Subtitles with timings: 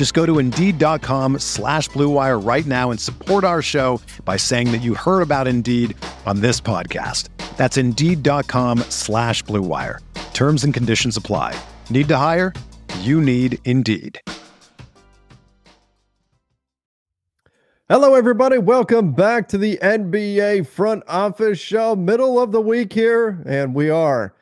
[0.00, 4.78] Just go to Indeed.com slash BlueWire right now and support our show by saying that
[4.78, 7.28] you heard about Indeed on this podcast.
[7.58, 9.98] That's Indeed.com slash BlueWire.
[10.32, 11.54] Terms and conditions apply.
[11.90, 12.54] Need to hire?
[13.00, 14.18] You need Indeed.
[17.90, 18.56] Hello, everybody.
[18.56, 21.94] Welcome back to the NBA Front Office Show.
[21.94, 24.32] Middle of the week here, and we are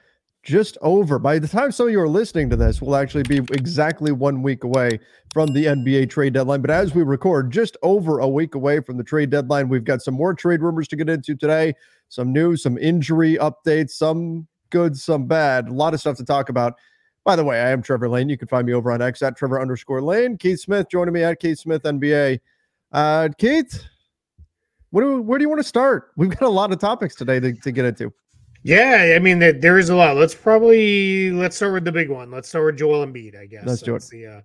[0.43, 1.19] just over.
[1.19, 4.43] By the time some of you are listening to this, we'll actually be exactly one
[4.43, 4.99] week away
[5.33, 6.61] from the NBA trade deadline.
[6.61, 10.03] But as we record, just over a week away from the trade deadline, we've got
[10.03, 11.75] some more trade rumors to get into today,
[12.09, 16.49] some news, some injury updates, some good, some bad, a lot of stuff to talk
[16.49, 16.75] about.
[17.25, 18.29] By the way, I am Trevor Lane.
[18.29, 20.39] You can find me over on X at Trevor underscore Lane.
[20.39, 22.41] Keith Smith joining me at Keith Smith NBA.
[22.91, 23.85] Uh, Keith,
[24.91, 26.13] what do, where do you want to start?
[26.17, 28.13] We've got a lot of topics today to, to get into.
[28.63, 30.17] Yeah, I mean there is a lot.
[30.17, 32.31] Let's probably let's start with the big one.
[32.31, 33.39] Let's start with Joel Embiid.
[33.39, 34.05] I guess let's do it.
[34.11, 34.41] The, uh,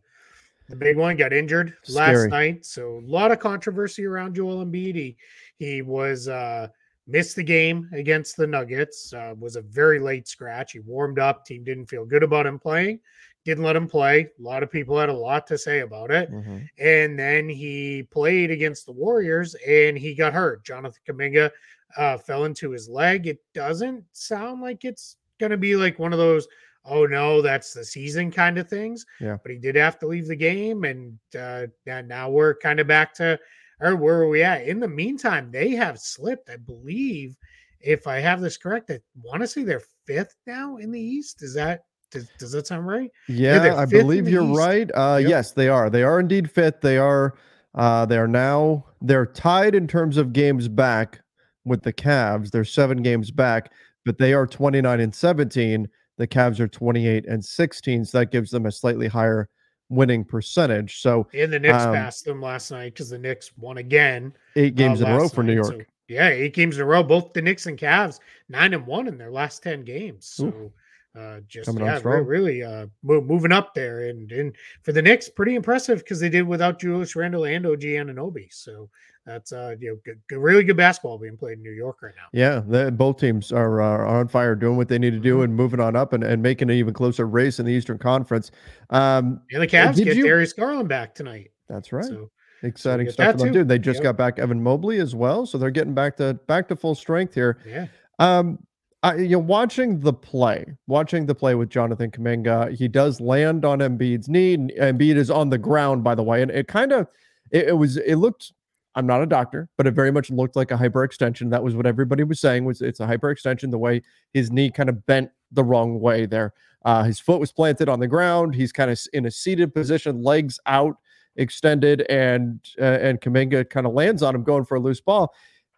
[0.70, 2.16] the big one got injured Scary.
[2.16, 4.96] last night, so a lot of controversy around Joel Embiid.
[4.96, 5.18] He
[5.58, 6.68] he was uh,
[7.08, 9.14] missed the game against the Nuggets.
[9.14, 10.74] Uh, was a very late scratch.
[10.74, 11.46] He warmed up.
[11.46, 13.00] Team didn't feel good about him playing
[13.46, 14.30] didn't let him play.
[14.40, 16.32] A lot of people had a lot to say about it.
[16.32, 16.58] Mm-hmm.
[16.80, 20.64] And then he played against the Warriors and he got hurt.
[20.64, 21.52] Jonathan Kuminga
[21.98, 23.28] uh, fell into his leg.
[23.28, 26.48] It doesn't sound like it's going to be like one of those,
[26.86, 29.06] oh no, that's the season kind of things.
[29.20, 29.38] Yeah.
[29.42, 30.84] But he did have to leave the game.
[30.84, 33.40] And uh, now we're kind of back to,
[33.80, 34.68] or where are we at?
[34.68, 37.36] In the meantime, they have slipped, I believe.
[37.82, 41.44] If I have this correct, I want to say they're fifth now in the East.
[41.44, 41.82] Is that
[42.12, 43.12] does, does that sound right?
[43.28, 44.58] Yeah, I believe you're East.
[44.58, 44.92] right.
[44.94, 45.30] Uh, yep.
[45.30, 45.90] Yes, they are.
[45.90, 46.80] They are indeed fifth.
[46.82, 47.34] They are.
[47.76, 48.86] Uh, they are now.
[49.02, 51.23] They're tied in terms of games back
[51.66, 52.52] with the Cavs.
[52.52, 53.72] They're seven games back,
[54.06, 55.88] but they are 29 and 17.
[56.18, 58.06] The Cavs are 28 and 16.
[58.06, 59.50] So that gives them a slightly higher
[59.90, 61.02] winning percentage.
[61.02, 64.34] So and the Knicks um, passed them last night because the Knicks won again.
[64.56, 65.68] Eight games uh, in a row for New York.
[65.68, 67.02] So, yeah, eight games in a row.
[67.02, 68.20] Both the Knicks and Cavs
[68.50, 70.26] nine and one in their last ten games.
[70.26, 70.48] So.
[70.48, 70.72] Ooh
[71.18, 75.54] uh, just Coming yeah, really uh, moving up there, and and for the Knicks, pretty
[75.54, 78.48] impressive because they did without Julius Randle and OG Anunoby.
[78.52, 78.90] So
[79.26, 82.14] that's uh, you know, good, good, really good basketball being played in New York right
[82.16, 82.28] now.
[82.34, 85.36] Yeah, the, both teams are, uh, are on fire, doing what they need to do,
[85.36, 85.44] mm-hmm.
[85.44, 88.52] and moving on up, and, and making an even closer race in the Eastern Conference.
[88.90, 90.24] Um, and the Cavs get you...
[90.24, 91.52] Darius Garland back tonight.
[91.70, 92.04] That's right.
[92.04, 92.32] So,
[92.64, 93.68] Exciting so stuff for them, dude.
[93.68, 94.04] They just yep.
[94.04, 97.34] got back Evan Mobley as well, so they're getting back to back to full strength
[97.34, 97.60] here.
[97.68, 97.88] Yeah.
[98.20, 98.58] Um,
[99.04, 103.66] I, you know, watching the play, watching the play with Jonathan Kuminga, he does land
[103.66, 104.54] on Embiid's knee.
[104.54, 107.08] And Embiid is on the ground, by the way, and it kind of,
[107.52, 108.54] it, it, was, it looked.
[108.96, 111.50] I'm not a doctor, but it very much looked like a hyperextension.
[111.50, 112.64] That was what everybody was saying.
[112.64, 113.72] Was it's a hyperextension?
[113.72, 114.04] The way
[114.34, 116.54] his knee kind of bent the wrong way there.
[116.86, 118.54] Uh, his foot was planted on the ground.
[118.54, 120.96] He's kind of in a seated position, legs out,
[121.38, 125.34] extended, and uh, and Kuminga kind of lands on him, going for a loose ball.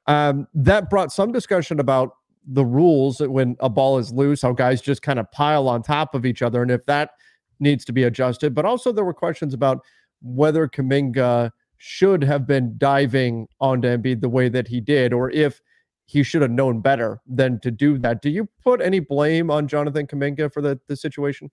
[0.08, 2.16] Um, that brought some discussion about
[2.48, 6.16] the rules when a ball is loose, how guys just kind of pile on top
[6.16, 7.12] of each other, and if that
[7.60, 8.54] needs to be adjusted.
[8.54, 9.80] But also, there were questions about
[10.22, 15.62] whether Kuminga should have been diving onto Embiid the way that he did, or if
[16.06, 18.22] he should have known better than to do that.
[18.22, 21.50] Do you put any blame on Jonathan Kuminga for the, the situation?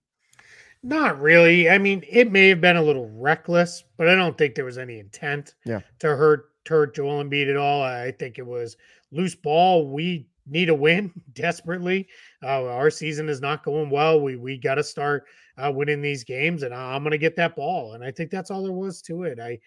[0.83, 1.71] Not really.
[1.71, 4.79] I mean, it may have been a little reckless, but I don't think there was
[4.79, 5.81] any intent yeah.
[6.01, 7.83] to hurt to hurt Joel Embiid at all.
[7.83, 8.77] I think it was
[9.11, 9.89] loose ball.
[9.89, 12.09] We need a win desperately.
[12.43, 14.21] Uh, our season is not going well.
[14.21, 15.25] We we got to start
[15.59, 17.95] uh, winning these games, and I'm going to get that ball.
[17.95, 19.39] And I think that's all there was to it.
[19.41, 19.59] I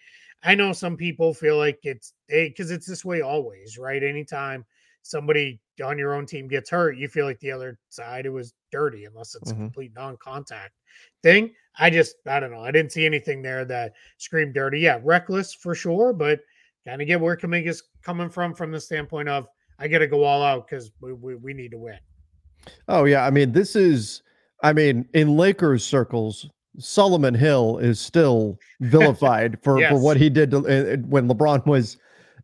[0.42, 4.02] I know some people feel like it's because it's this way always, right?
[4.02, 4.64] Anytime
[5.02, 8.54] somebody on your own team gets hurt, you feel like the other side it was
[8.72, 9.62] dirty, unless it's mm-hmm.
[9.62, 10.72] a complete non-contact
[11.22, 11.52] thing.
[11.78, 12.60] I just I don't know.
[12.60, 14.80] I didn't see anything there that screamed dirty.
[14.80, 16.40] Yeah, reckless for sure, but
[16.86, 19.46] kind of get where Kuminga's coming from from the standpoint of
[19.78, 21.98] I got to go all out because we, we we need to win.
[22.88, 24.22] Oh yeah, I mean this is,
[24.62, 29.90] I mean in Lakers circles, Solomon Hill is still vilified for yes.
[29.90, 31.98] for what he did to, uh, when LeBron was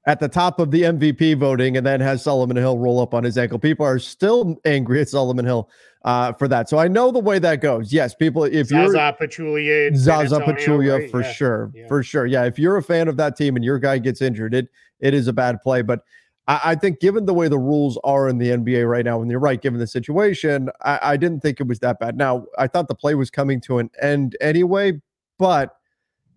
[0.07, 3.23] at the top of the MVP voting and then has Solomon Hill roll up on
[3.23, 3.59] his ankle.
[3.59, 5.71] People are still angry at Solomon Hill
[6.05, 6.69] uh, for that.
[6.69, 7.93] So I know the way that goes.
[7.93, 11.11] Yes, people, if Zaza you're Pachulia, Zaza Pachulia right?
[11.11, 11.33] for yeah.
[11.33, 11.87] sure, yeah.
[11.87, 12.27] for sure.
[12.27, 14.69] Yeah, if you're a fan of that team and your guy gets injured, it
[15.01, 15.83] it is a bad play.
[15.83, 16.01] But
[16.49, 19.31] I, I think given the way the rules are in the NBA right now, and
[19.31, 22.17] you're right, given the situation, I, I didn't think it was that bad.
[22.17, 25.01] Now I thought the play was coming to an end anyway,
[25.39, 25.77] but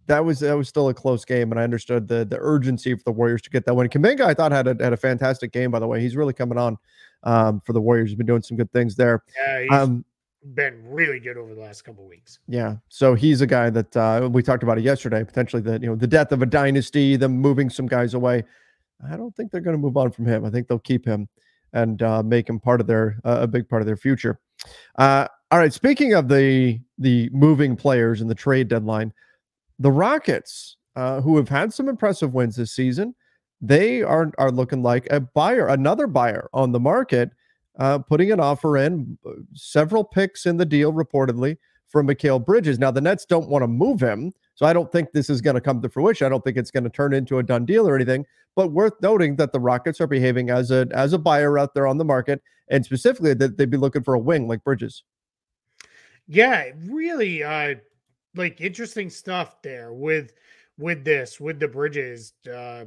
[0.07, 3.03] that was that was still a close game, and I understood the the urgency for
[3.03, 3.89] the Warriors to get that win.
[3.89, 5.71] Kuminga, I thought had a had a fantastic game.
[5.71, 6.77] By the way, he's really coming on
[7.23, 8.09] um, for the Warriors.
[8.09, 9.23] He's been doing some good things there.
[9.35, 10.05] Yeah, he's um,
[10.53, 12.39] been really good over the last couple weeks.
[12.47, 15.23] Yeah, so he's a guy that uh, we talked about it yesterday.
[15.23, 18.43] Potentially, the you know the death of a dynasty, them moving some guys away.
[19.11, 20.45] I don't think they're going to move on from him.
[20.45, 21.27] I think they'll keep him
[21.73, 24.39] and uh, make him part of their uh, a big part of their future.
[24.97, 29.13] Uh, all right, speaking of the the moving players and the trade deadline
[29.79, 33.13] the Rockets, uh, who have had some impressive wins this season,
[33.61, 37.31] they are are looking like a buyer, another buyer on the market,
[37.79, 42.79] uh, putting an offer in, uh, several picks in the deal reportedly for Mikal Bridges.
[42.79, 45.55] Now the Nets don't want to move him, so I don't think this is going
[45.55, 46.25] to come to fruition.
[46.25, 48.25] I don't think it's going to turn into a done deal or anything.
[48.55, 51.87] But worth noting that the Rockets are behaving as a as a buyer out there
[51.87, 55.03] on the market, and specifically that they'd be looking for a wing like Bridges.
[56.27, 57.43] Yeah, really.
[57.43, 57.75] Uh,
[58.35, 60.33] like interesting stuff there with
[60.77, 62.85] with this with the bridges uh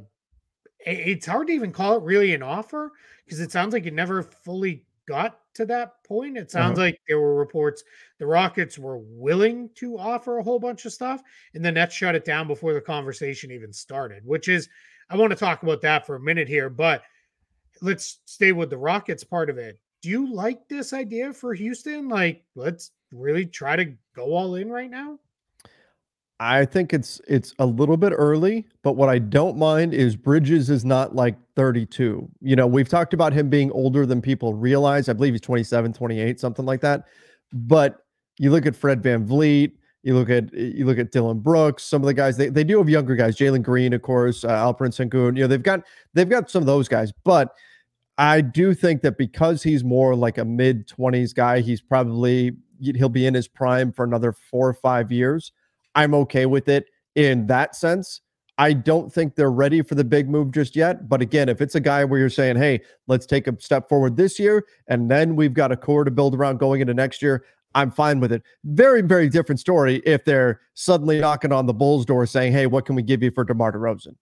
[0.85, 2.93] it's hard to even call it really an offer
[3.25, 6.87] because it sounds like it never fully got to that point it sounds uh-huh.
[6.87, 7.83] like there were reports
[8.19, 11.21] the rockets were willing to offer a whole bunch of stuff
[11.53, 14.69] and the nets shut it down before the conversation even started which is
[15.09, 17.01] i want to talk about that for a minute here but
[17.81, 19.79] let's stay with the rockets part of it.
[20.01, 22.07] Do you like this idea for houston?
[22.09, 25.19] Like let's really try to go all in right now
[26.39, 30.69] I think it's it's a little bit early, but what I don't mind is Bridges
[30.69, 32.29] is not like 32.
[32.39, 35.09] You know, we've talked about him being older than people realize.
[35.09, 37.05] I believe he's 27, 28, something like that.
[37.51, 38.05] But
[38.37, 42.01] you look at Fred Van VanVleet, you look at you look at Dillon Brooks, some
[42.01, 44.89] of the guys they, they do have younger guys, Jalen Green, of course, uh, Alperen
[44.89, 45.35] Sengun.
[45.35, 45.83] You know, they've got
[46.13, 47.53] they've got some of those guys, but
[48.17, 53.09] I do think that because he's more like a mid 20s guy, he's probably he'll
[53.09, 55.51] be in his prime for another four or five years.
[55.95, 58.21] I'm okay with it in that sense.
[58.57, 61.07] I don't think they're ready for the big move just yet.
[61.07, 64.17] But again, if it's a guy where you're saying, hey, let's take a step forward
[64.17, 67.45] this year, and then we've got a core to build around going into next year,
[67.73, 68.43] I'm fine with it.
[68.65, 72.85] Very, very different story if they're suddenly knocking on the Bulls' door saying, hey, what
[72.85, 74.15] can we give you for DeMar DeRozan?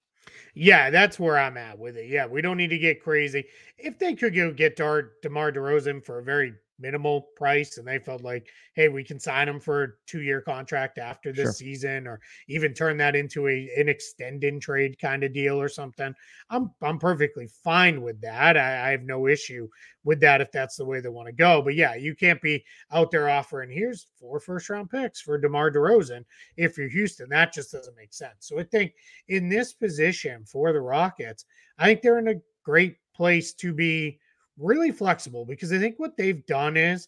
[0.54, 2.08] Yeah, that's where I'm at with it.
[2.08, 3.46] Yeah, we don't need to get crazy.
[3.78, 8.00] If they could go get Dar- DeMar DeRozan for a very minimal price and they
[8.00, 11.54] felt like hey we can sign him for a two year contract after this sure.
[11.54, 16.14] season or even turn that into a an extended trade kind of deal or something.
[16.50, 18.58] I'm i'm perfectly fine with that.
[18.58, 19.68] I, I have no issue
[20.04, 21.62] with that if that's the way they want to go.
[21.62, 25.72] But yeah you can't be out there offering here's four first round picks for demar
[25.72, 26.24] DeRozan
[26.58, 27.30] if you're houston.
[27.30, 28.36] That just doesn't make sense.
[28.40, 28.94] So i think
[29.28, 31.46] in this position for the rockets
[31.78, 34.20] i think they're in a great place to be
[34.58, 37.08] really flexible because I think what they've done is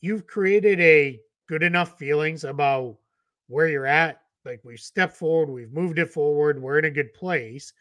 [0.00, 2.96] you've created a good enough feelings about
[3.48, 4.22] where you're at.
[4.44, 7.72] Like we've stepped forward, we've moved it forward, we're in a good place.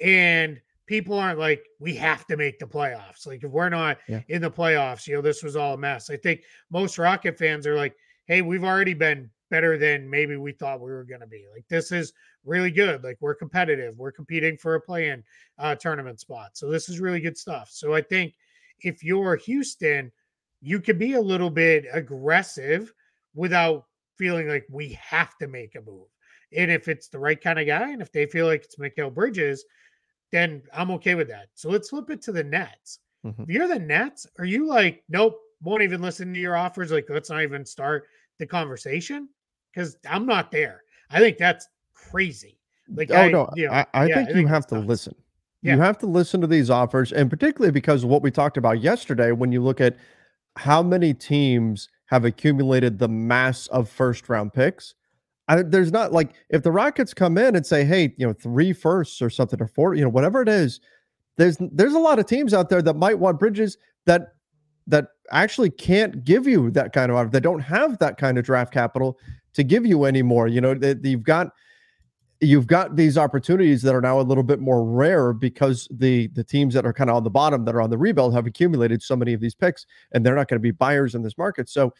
[0.00, 3.26] And people aren't like, we have to make the playoffs.
[3.26, 4.22] Like if we're not yeah.
[4.28, 6.08] in the playoffs, you know, this was all a mess.
[6.08, 10.52] I think most Rocket fans are like, hey, we've already been better than maybe we
[10.52, 11.44] thought we were going to be.
[11.52, 12.12] Like this is
[12.44, 13.04] really good.
[13.04, 13.96] Like we're competitive.
[13.96, 15.22] We're competing for a play-in
[15.58, 16.56] uh, tournament spot.
[16.56, 17.68] So this is really good stuff.
[17.70, 18.34] So I think
[18.80, 20.12] if you're Houston,
[20.60, 22.92] you could be a little bit aggressive
[23.34, 23.86] without
[24.16, 26.08] feeling like we have to make a move.
[26.56, 29.12] And if it's the right kind of guy, and if they feel like it's Mikal
[29.12, 29.64] Bridges,
[30.32, 31.48] then I'm okay with that.
[31.54, 33.00] So let's flip it to the Nets.
[33.24, 33.42] Mm-hmm.
[33.42, 36.92] If you're the Nets, are you like, nope, won't even listen to your offers?
[36.92, 38.06] Like, let's not even start
[38.38, 39.28] the conversation
[39.76, 40.82] because I'm not there.
[41.10, 42.58] I think that's crazy.
[42.92, 44.88] Like, oh I, no, you know, I, I yeah, think I you have to nuts.
[44.88, 45.14] listen.
[45.62, 45.74] Yeah.
[45.74, 48.80] You have to listen to these offers, and particularly because of what we talked about
[48.80, 49.96] yesterday, when you look at
[50.56, 54.94] how many teams have accumulated the mass of first round picks.
[55.48, 58.72] I, there's not like if the Rockets come in and say, "Hey, you know, three
[58.72, 60.80] firsts or something or four, you know, whatever it is."
[61.36, 64.34] There's there's a lot of teams out there that might want Bridges that
[64.86, 67.30] that actually can't give you that kind of offer.
[67.30, 69.18] They don't have that kind of draft capital
[69.54, 70.48] to give you anymore.
[70.48, 71.48] You know, they, you've got
[72.40, 76.44] you've got these opportunities that are now a little bit more rare because the the
[76.44, 79.02] teams that are kind of on the bottom that are on the rebuild have accumulated
[79.02, 81.66] so many of these picks and they're not going to be buyers in this market
[81.66, 81.94] so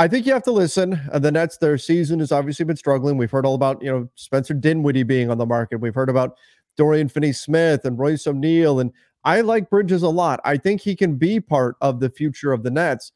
[0.00, 1.00] I think you have to listen.
[1.12, 3.16] Uh, the Nets, their season has obviously been struggling.
[3.16, 5.78] We've heard all about, you know, Spencer Dinwiddie being on the market.
[5.78, 6.36] We've heard about
[6.76, 8.78] Dorian Finney Smith and Royce O'Neale.
[8.78, 8.92] And
[9.28, 10.40] I like Bridges a lot.
[10.42, 13.12] I think he can be part of the future of the Nets.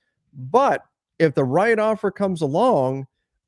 [0.50, 0.84] But
[1.18, 3.06] if the right offer comes along,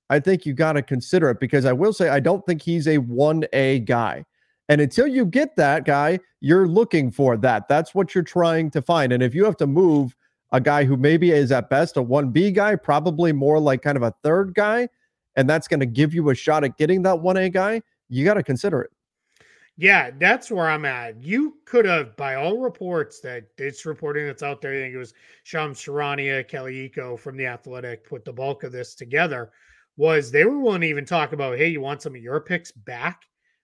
[0.08, 2.86] I think you got to consider it because I will say I don't think he's
[2.86, 4.24] a 1A guy.
[4.70, 7.68] And until you get that guy, you're looking for that.
[7.68, 9.12] That's what you're trying to find.
[9.12, 10.16] And if you have to move
[10.50, 14.02] a guy who maybe is at best a 1B guy, probably more like kind of
[14.02, 14.88] a third guy,
[15.36, 18.34] and that's going to give you a shot at getting that 1A guy, you got
[18.34, 18.90] to consider it.
[19.76, 21.22] Yeah, that's where I'm at.
[21.22, 24.98] You could have, by all reports that it's reporting that's out there, I think it
[24.98, 29.50] was Shams Charania, Kelly Iko from the Athletic put the bulk of this together
[29.96, 32.72] was they were willing to even talk about, hey, you want some of your picks
[32.72, 33.22] back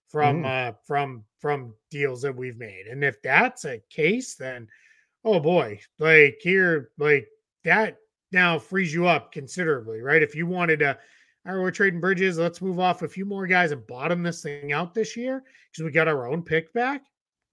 [0.09, 0.47] from mm.
[0.47, 2.87] uh from from deals that we've made.
[2.87, 4.67] And if that's a case, then
[5.25, 7.29] oh boy, like here, like
[7.65, 7.99] that
[8.33, 10.23] now frees you up considerably, right?
[10.23, 10.99] If you wanted to,
[11.47, 14.43] all right, we're trading bridges, let's move off a few more guys and bottom this
[14.43, 17.03] thing out this year because we got our own pick back.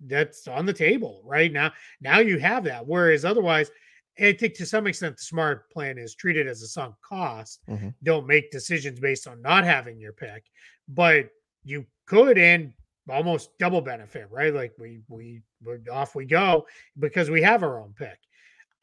[0.01, 1.71] That's on the table right now.
[2.01, 2.85] Now you have that.
[2.85, 3.71] Whereas otherwise,
[4.19, 7.61] I think to some extent the smart plan is treat it as a sunk cost.
[7.69, 7.89] Mm-hmm.
[8.03, 10.43] Don't make decisions based on not having your pick,
[10.87, 11.29] but
[11.63, 12.73] you could and
[13.09, 14.53] almost double benefit, right?
[14.53, 16.65] Like we we we off we go
[16.99, 18.19] because we have our own pick.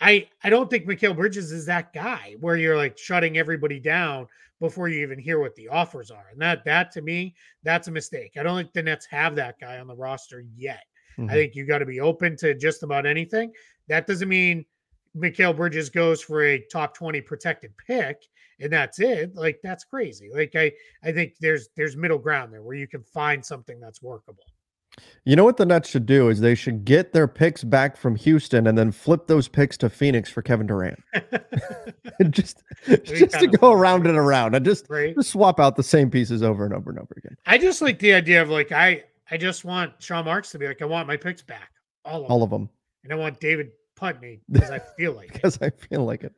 [0.00, 4.26] I I don't think Mikal Bridges is that guy where you're like shutting everybody down
[4.60, 7.92] before you even hear what the offers are, and that that to me that's a
[7.92, 8.32] mistake.
[8.38, 10.84] I don't think the Nets have that guy on the roster yet.
[11.18, 11.30] Mm-hmm.
[11.30, 13.52] I think you got to be open to just about anything.
[13.88, 14.64] That doesn't mean
[15.16, 18.18] Mikal Bridges goes for a top 20 protected pick
[18.60, 19.34] and that's it.
[19.34, 20.30] Like that's crazy.
[20.32, 24.02] Like I I think there's there's middle ground there where you can find something that's
[24.02, 24.44] workable.
[25.24, 28.14] You know what the Nets should do is they should get their picks back from
[28.16, 31.02] Houston and then flip those picks to Phoenix for Kevin Durant.
[32.30, 32.62] just
[33.04, 36.64] just to go around and around and just, just swap out the same pieces over
[36.64, 37.36] and over and over again.
[37.46, 40.66] I just like the idea of like I I just want Sean Marks to be
[40.66, 41.70] like I want my picks back.
[42.04, 42.44] All of all them.
[42.44, 42.70] of them.
[43.04, 46.34] And I want David Putney because I feel like because I feel like it.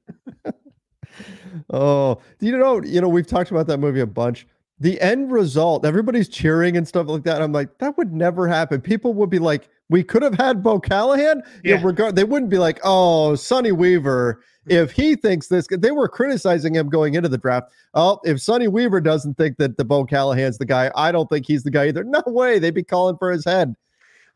[1.72, 4.46] oh, you know, you know, we've talked about that movie a bunch.
[4.78, 7.40] The end result, everybody's cheering and stuff like that.
[7.40, 8.80] I'm like, that would never happen.
[8.80, 11.42] People would be like, we could have had Bo Callahan.
[11.64, 11.80] Yeah.
[11.82, 14.42] Regard they wouldn't be like, oh, Sonny Weaver.
[14.68, 14.82] Mm.
[14.82, 17.72] If he thinks this, they were criticizing him going into the draft.
[17.94, 21.46] Oh, if Sonny Weaver doesn't think that the Bo Callahan's the guy, I don't think
[21.46, 22.04] he's the guy either.
[22.04, 22.58] No way.
[22.58, 23.74] They'd be calling for his head.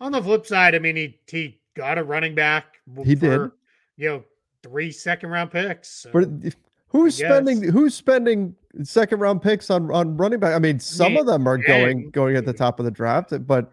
[0.00, 2.78] On the flip side, I mean, he he got a running back.
[3.04, 3.50] He for, did.
[3.96, 4.24] You know,
[4.62, 5.88] three second round picks.
[5.88, 6.28] So but
[6.90, 10.54] who's spending who's spending second round picks on on running back?
[10.54, 13.72] I mean, some of them are going going at the top of the draft, but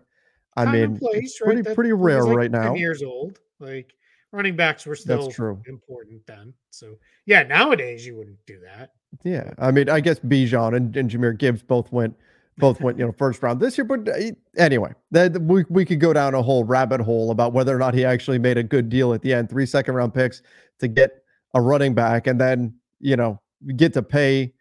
[0.56, 1.76] I mean, place, it's pretty right?
[1.76, 2.74] pretty rare like right now.
[2.74, 3.94] Years old, like
[4.32, 5.62] running backs were still That's true.
[5.68, 6.54] important then.
[6.72, 6.96] So
[7.26, 8.94] yeah, nowadays you wouldn't do that.
[9.24, 12.16] Yeah, I mean, I guess Bijan and, and Jahmyr Gibbs both went
[12.58, 13.86] both went, you know, first round this year.
[13.86, 17.76] But uh, anyway, that we, we could go down a whole rabbit hole about whether
[17.76, 19.50] or not he actually made a good deal at the end.
[19.50, 20.42] Three second round picks
[20.80, 23.39] to get a running back, and then you know
[23.75, 24.54] get to pay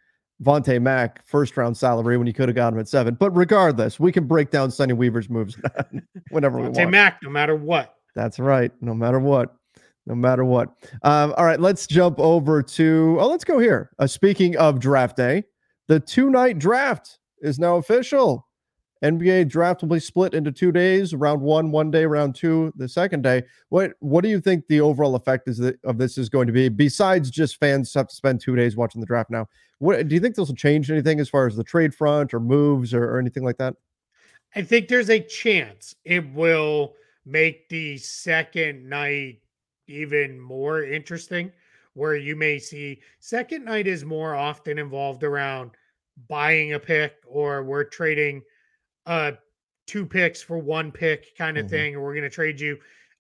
[0.42, 3.14] Vontae Mack first round salary when you could have got him at seven.
[3.14, 5.56] But regardless, we can break down Sonny Weaver's moves
[6.30, 6.76] whenever Vontae we want.
[6.76, 7.94] Vontae Mack, no matter what.
[8.14, 8.72] That's right.
[8.80, 9.54] No matter what.
[10.06, 10.68] No matter what.
[11.02, 13.16] Um, all right, let's jump over to.
[13.20, 13.90] Oh, let's go here.
[13.98, 15.44] Uh, speaking of draft day,
[15.88, 18.45] the two night draft is now official.
[19.04, 22.88] NBA draft will be split into two days, round one, one day, round two, the
[22.88, 23.42] second day.
[23.68, 26.52] What what do you think the overall effect is that, of this is going to
[26.52, 26.68] be?
[26.68, 29.46] Besides just fans have to spend two days watching the draft now,
[29.78, 32.40] what do you think this will change anything as far as the trade front or
[32.40, 33.74] moves or, or anything like that?
[34.54, 36.94] I think there's a chance it will
[37.26, 39.40] make the second night
[39.88, 41.52] even more interesting,
[41.92, 45.72] where you may see second night is more often involved around
[46.28, 48.42] buying a pick or we're trading
[49.06, 49.32] uh
[49.86, 51.74] two picks for one pick kind of mm-hmm.
[51.74, 52.76] thing or we're going to trade you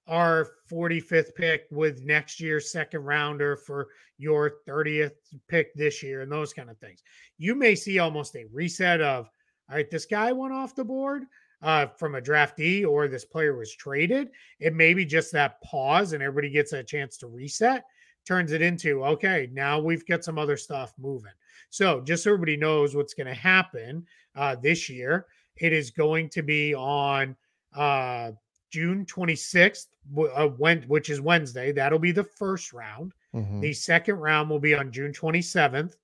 [0.08, 3.88] our 45th pick with next year's second rounder for
[4.18, 5.12] your 30th
[5.48, 7.02] pick this year and those kind of things.
[7.38, 9.28] You may see almost a reset of
[9.68, 11.24] all right, this guy went off the board
[11.62, 14.28] uh, from a draftee or this player was traded.
[14.60, 17.84] It may be just that pause and everybody gets a chance to reset,
[18.24, 21.32] turns it into okay, now we've got some other stuff moving.
[21.70, 25.26] So, just so everybody knows what's going to happen uh, this year,
[25.58, 27.36] it is going to be on
[27.74, 28.32] uh,
[28.70, 29.86] June 26th,
[30.34, 31.72] uh, when, which is Wednesday.
[31.72, 33.12] That'll be the first round.
[33.34, 33.60] Mm-hmm.
[33.60, 35.94] The second round will be on June 27th.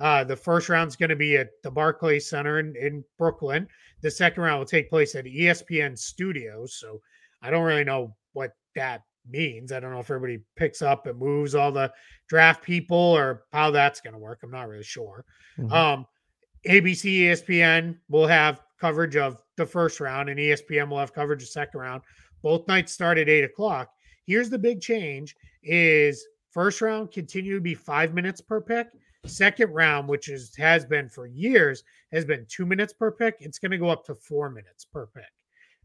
[0.00, 3.68] Uh, the first round is going to be at the Barclays Center in, in Brooklyn.
[4.02, 6.76] the second round will take place at ESPN Studios.
[6.80, 7.00] So
[7.42, 9.72] I don't really know what that means.
[9.72, 11.92] I don't know if everybody picks up and moves all the
[12.28, 14.40] draft people or how that's going to work.
[14.42, 15.24] I'm not really sure.
[15.58, 15.72] Mm-hmm.
[15.72, 16.06] Um,
[16.66, 21.48] ABC, ESPN will have coverage of the first round, and ESPN will have coverage of
[21.48, 22.02] second round.
[22.42, 23.90] Both nights start at eight o'clock.
[24.26, 28.88] Here's the big change: is first round continue to be five minutes per pick.
[29.26, 33.36] Second round, which is has been for years, has been two minutes per pick.
[33.40, 35.24] It's going to go up to four minutes per pick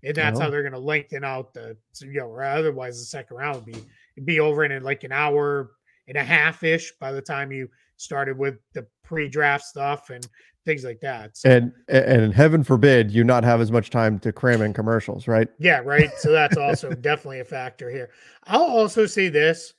[0.06, 0.44] and that's oh.
[0.44, 3.84] how they're going to lengthen out the you know otherwise the second round would be
[4.24, 5.72] be over in like an hour
[6.08, 10.28] and a half ish by the time you started with the pre-draft stuff and
[10.66, 11.38] things like that.
[11.38, 15.28] So, and and heaven forbid you not have as much time to cram in commercials,
[15.28, 15.48] right?
[15.60, 16.12] Yeah, right.
[16.18, 18.10] So that's also definitely a factor here.
[18.46, 19.74] I'll also say this: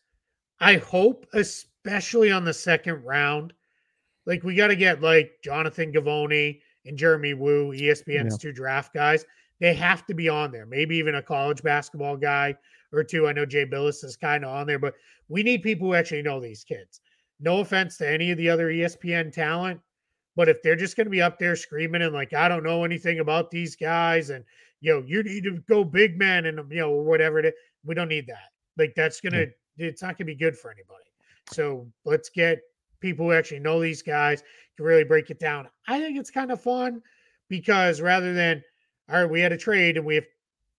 [0.60, 3.52] I hope, especially on the second round,
[4.24, 8.38] like we got to get like Jonathan Givony and Jeremy Woo, ESPN's yeah.
[8.40, 9.24] two draft guys.
[9.58, 10.66] They have to be on there.
[10.66, 12.54] Maybe even a college basketball guy
[12.92, 13.26] or two.
[13.26, 14.94] I know Jay Bilas is kind of on there, but
[15.28, 17.00] we need people who actually know these kids.
[17.40, 19.80] No offense to any of the other ESPN talent,
[20.36, 22.84] but if they're just going to be up there screaming and like, I don't know
[22.84, 24.44] anything about these guys, and
[24.80, 27.52] you know, you need to go big man and you know, whatever it is,
[27.84, 28.50] we don't need that.
[28.76, 29.46] Like that's gonna,
[29.78, 31.04] it's not gonna be good for anybody.
[31.50, 32.60] So let's get
[33.00, 34.42] people who actually know these guys
[34.76, 35.68] to really break it down.
[35.88, 37.02] I think it's kind of fun
[37.48, 38.62] because rather than
[39.08, 40.26] all right, we had a trade and we have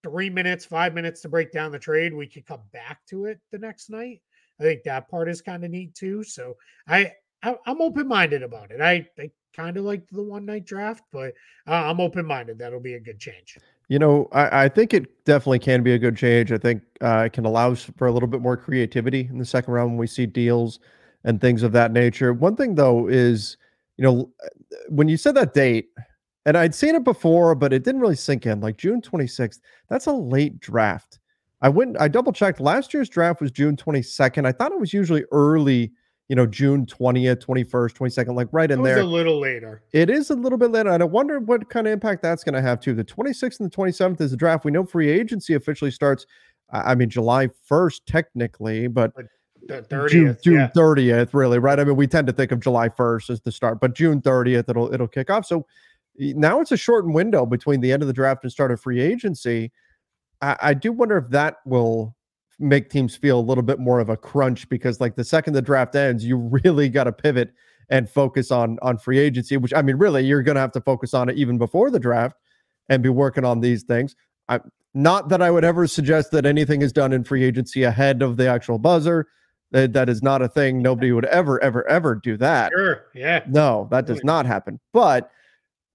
[0.04, 2.14] three minutes, five minutes to break down the trade.
[2.14, 4.22] We could come back to it the next night.
[4.60, 6.24] I think that part is kind of neat too.
[6.24, 6.56] So
[6.88, 8.82] I, I am open minded about it.
[8.82, 11.34] I, I kind of liked the one night draft, but
[11.68, 12.60] uh, I'm open minded.
[12.60, 13.58] That'll be a good change.
[13.90, 16.52] You know, I, I, think it definitely can be a good change.
[16.52, 19.74] I think uh, it can allow for a little bit more creativity in the second
[19.74, 20.80] round when we see deals
[21.24, 22.34] and things of that nature.
[22.34, 23.58] One thing though is,
[23.96, 24.32] you know,
[24.90, 25.90] when you said that date,
[26.46, 28.62] and I'd seen it before, but it didn't really sink in.
[28.62, 29.60] Like June 26th,
[29.90, 31.20] that's a late draft.
[31.62, 32.60] I went, I double checked.
[32.60, 34.46] Last year's draft was June 22nd.
[34.46, 35.92] I thought it was usually early,
[36.30, 39.00] you know, June 20th, 21st, 22nd, like right in there.
[39.00, 39.82] a little later.
[39.92, 40.92] It is a little bit later.
[40.92, 42.94] And I wonder what kind of impact that's going to have too.
[42.94, 44.66] The 26th and the 27th is the draft.
[44.66, 46.28] We know free agency officially starts,
[46.72, 49.14] I mean, July 1st, technically, but.
[49.66, 50.70] The 30th, June, June yeah.
[50.74, 51.78] 30th, really, right?
[51.78, 54.70] I mean, we tend to think of July 1st as the start, but June 30th,
[54.70, 55.46] it'll it'll kick off.
[55.46, 55.66] So
[56.18, 59.02] now it's a shortened window between the end of the draft and start of free
[59.02, 59.74] agency.
[60.42, 62.16] I, I do wonder if that will
[62.60, 65.62] make teams feel a little bit more of a crunch because like the second the
[65.62, 67.54] draft ends, you really got to pivot
[67.90, 70.82] and focus on on free agency, which I mean, really, you're going to have to
[70.82, 72.36] focus on it even before the draft
[72.90, 74.16] and be working on these things.
[74.50, 74.60] I,
[74.94, 78.38] not that I would ever suggest that anything is done in free agency ahead of
[78.38, 79.28] the actual buzzer.
[79.72, 80.82] That, that is not a thing.
[80.82, 82.72] Nobody would ever, ever, ever do that.
[82.76, 83.06] Sure.
[83.14, 83.44] Yeah.
[83.48, 84.80] No, that does not happen.
[84.94, 85.30] But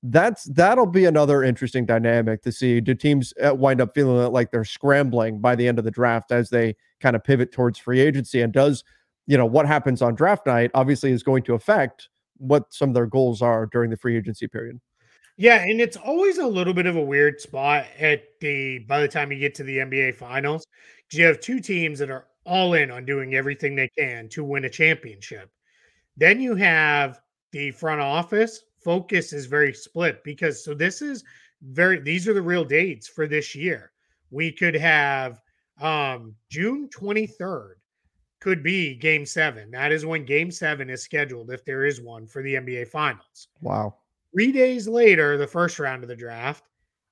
[0.03, 2.81] that's that'll be another interesting dynamic to see.
[2.81, 6.33] Do teams uh, wind up feeling like they're scrambling by the end of the draft
[6.33, 8.41] as they kind of pivot towards free agency?
[8.41, 8.85] And does
[9.27, 12.09] you know what happens on draft night obviously is going to affect
[12.43, 14.81] what some of their goals are during the free agency period.
[15.37, 19.09] Yeah, and it's always a little bit of a weird spot at the by the
[19.09, 20.67] time you get to the NBA finals.
[21.07, 24.45] Because you have two teams that are all in on doing everything they can to
[24.45, 25.51] win a championship.
[26.17, 27.21] Then you have
[27.53, 31.25] the front office focus is very split because so this is
[31.63, 33.93] very these are the real dates for this year.
[34.31, 35.41] We could have
[35.81, 37.75] um June 23rd
[38.41, 39.71] could be game 7.
[39.71, 43.49] That is when game 7 is scheduled if there is one for the NBA finals.
[43.61, 43.95] Wow.
[44.35, 46.65] 3 days later the first round of the draft,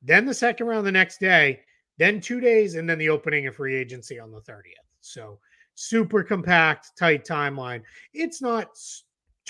[0.03, 1.61] then the second round the next day,
[1.99, 4.89] then 2 days and then the opening of free agency on the 30th.
[5.01, 5.39] So
[5.75, 7.83] super compact tight timeline.
[8.13, 8.77] It's not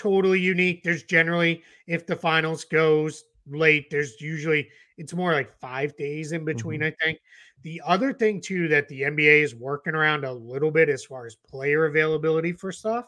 [0.01, 0.83] totally unique.
[0.83, 6.45] There's generally, if the finals goes late, there's usually it's more like five days in
[6.45, 6.81] between.
[6.81, 7.03] Mm-hmm.
[7.03, 7.19] I think
[7.63, 11.27] the other thing too that the NBA is working around a little bit as far
[11.27, 13.07] as player availability for stuff.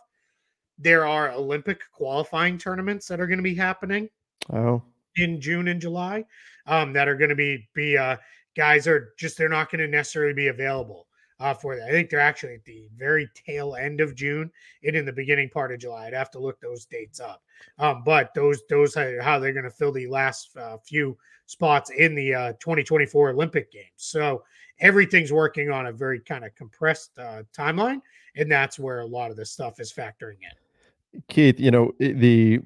[0.78, 4.08] There are Olympic qualifying tournaments that are going to be happening.
[4.52, 4.82] Oh,
[5.16, 6.24] in June and July,
[6.66, 8.16] um, that are going to be be uh,
[8.56, 11.06] guys are just they're not going to necessarily be available
[11.42, 11.88] uh, for that.
[11.88, 14.50] I think they're actually at the very tail end of June
[14.84, 16.06] and in the beginning part of July.
[16.06, 17.42] I'd have to look those dates up.
[17.78, 21.90] Um, but those those are how they're going to fill the last uh, few spots
[21.90, 23.86] in the uh, 2024 Olympic Games.
[23.96, 24.44] So
[24.80, 28.00] everything's working on a very kind of compressed uh, timeline,
[28.36, 31.20] and that's where a lot of this stuff is factoring in.
[31.28, 32.60] Keith, you know the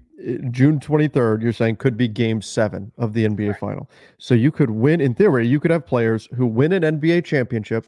[0.51, 3.59] June 23rd, you're saying could be Game Seven of the NBA right.
[3.59, 3.91] Final.
[4.19, 5.47] So you could win in theory.
[5.47, 7.87] You could have players who win an NBA championship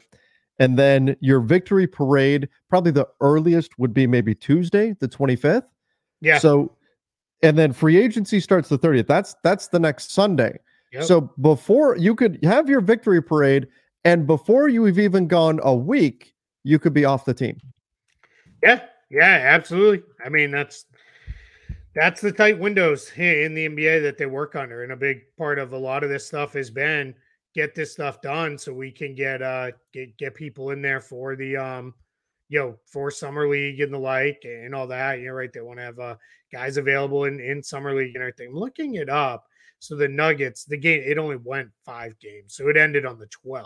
[0.59, 5.63] and then your victory parade, probably the earliest would be maybe Tuesday, the 25th.
[6.21, 6.37] Yeah.
[6.37, 6.75] So,
[7.41, 9.07] and then free agency starts the 30th.
[9.07, 10.59] That's that's the next Sunday.
[10.91, 11.03] Yep.
[11.03, 13.67] So before you could have your victory parade,
[14.03, 17.57] and before you've even gone a week, you could be off the team.
[18.61, 20.03] Yeah, yeah, absolutely.
[20.23, 20.85] I mean, that's
[21.95, 25.59] that's the tight windows in the NBA that they work under, and a big part
[25.59, 27.15] of a lot of this stuff has been
[27.55, 31.35] get this stuff done so we can get uh get get people in there for
[31.35, 31.93] the um
[32.47, 35.19] you know for summer league and the like and all that.
[35.19, 35.51] You're right.
[35.51, 36.15] They want to have uh
[36.51, 38.49] guys available in in summer league and everything.
[38.49, 39.45] I'm looking it up.
[39.79, 43.27] So the Nuggets, the game, it only went five games, so it ended on the
[43.27, 43.65] 12th,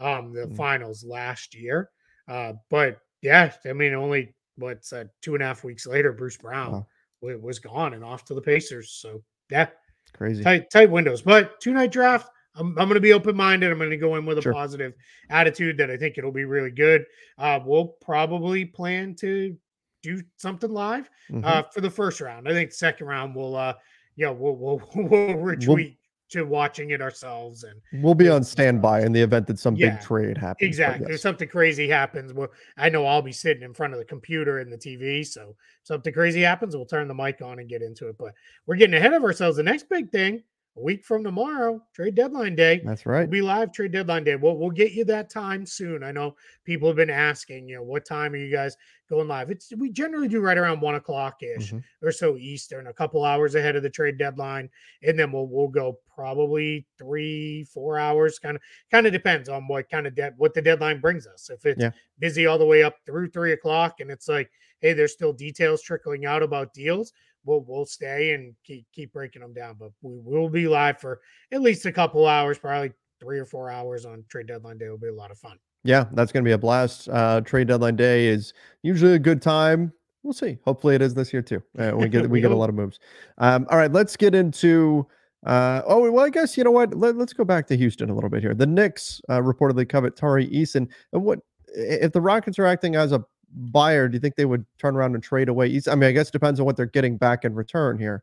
[0.00, 0.56] um, the mm-hmm.
[0.56, 1.90] finals last year.
[2.26, 6.36] Uh, but yeah, I mean, only what's uh, two and a half weeks later, Bruce
[6.36, 7.36] Brown wow.
[7.40, 8.98] was gone and off to the Pacers.
[9.00, 9.68] So yeah,
[10.12, 11.22] crazy tight tight windows.
[11.22, 13.70] But two night draft, I'm, I'm going to be open minded.
[13.70, 14.52] I'm going to go in with a sure.
[14.52, 14.94] positive
[15.30, 17.04] attitude that I think it'll be really good.
[17.38, 19.56] Uh, we'll probably plan to
[20.02, 21.44] do something live mm-hmm.
[21.44, 22.48] uh, for the first round.
[22.48, 23.74] I think second round we'll uh,
[24.16, 25.66] yeah we'll we'll, we'll retweet.
[25.68, 25.86] We'll,
[26.30, 29.90] to watching it ourselves and we'll be on standby in the event that some yeah,
[29.90, 31.16] big trade happens exactly yes.
[31.16, 34.58] if something crazy happens well i know i'll be sitting in front of the computer
[34.58, 38.08] and the tv so something crazy happens we'll turn the mic on and get into
[38.08, 38.34] it but
[38.66, 40.42] we're getting ahead of ourselves the next big thing
[40.78, 42.80] a week from tomorrow, trade deadline day.
[42.84, 43.20] That's right.
[43.20, 44.36] We'll be live trade deadline day.
[44.36, 46.02] We'll, we'll get you that time soon.
[46.02, 48.76] I know people have been asking, you know, what time are you guys
[49.10, 49.50] going live?
[49.50, 52.06] It's we generally do right around one o'clock ish mm-hmm.
[52.06, 54.68] or so Eastern, a couple hours ahead of the trade deadline,
[55.02, 58.38] and then we'll we'll go probably three, four hours.
[58.38, 61.50] Kind of kind of depends on what kind of debt what the deadline brings us.
[61.50, 61.90] If it's yeah.
[62.18, 65.82] busy all the way up through three o'clock, and it's like, hey, there's still details
[65.82, 67.12] trickling out about deals
[67.48, 69.76] we'll we'll stay and keep keep breaking them down.
[69.78, 73.70] But we will be live for at least a couple hours, probably three or four
[73.70, 74.84] hours on trade deadline day.
[74.84, 75.58] It'll be a lot of fun.
[75.84, 77.08] Yeah, that's going to be a blast.
[77.08, 79.92] Uh, trade deadline day is usually a good time.
[80.22, 80.58] We'll see.
[80.64, 81.62] Hopefully, it is this year too.
[81.78, 83.00] Uh, we get we get a lot of moves.
[83.38, 85.06] Um, all right, let's get into.
[85.46, 86.94] Uh, oh well, I guess you know what.
[86.94, 88.54] Let, us go back to Houston a little bit here.
[88.54, 90.88] The Knicks uh, reportedly covet Tari Eason.
[91.12, 94.64] And what if the Rockets are acting as a buyer, do you think they would
[94.78, 95.80] turn around and trade away?
[95.88, 98.22] I mean, I guess it depends on what they're getting back in return here.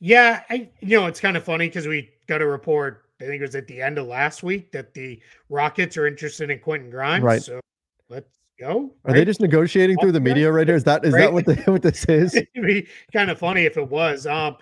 [0.00, 3.04] Yeah, I you know it's kind of funny because we got a report.
[3.20, 6.50] I think it was at the end of last week that the Rockets are interested
[6.50, 7.24] in Quentin Grimes.
[7.24, 7.42] Right.
[7.42, 7.60] So
[8.08, 8.94] let's go.
[9.04, 10.76] Are they just negotiating through the media right here?
[10.76, 11.22] Is that is right?
[11.22, 12.34] that what the, what this is?
[12.36, 14.26] It'd be kind of funny if it was.
[14.26, 14.56] Um,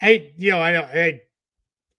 [0.00, 1.20] hey, you know, I I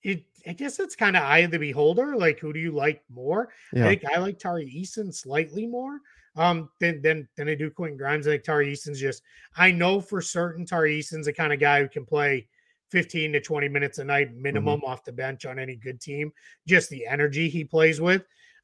[0.03, 2.15] it I guess it's kind of eye of the beholder.
[2.15, 3.49] Like, who do you like more?
[3.71, 3.85] Yeah.
[3.85, 5.99] I think I like Tari Eason slightly more
[6.35, 8.27] um, than than than I do Quentin Grimes.
[8.27, 9.21] I think Tari Eason's just
[9.55, 12.47] I know for certain Tari Eason's the kind of guy who can play
[12.89, 14.91] 15 to 20 minutes a night minimum mm-hmm.
[14.91, 16.31] off the bench on any good team.
[16.67, 18.23] Just the energy he plays with.